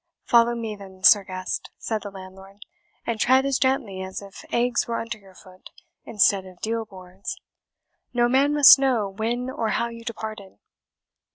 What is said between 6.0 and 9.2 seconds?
instead of deal boards. No man must know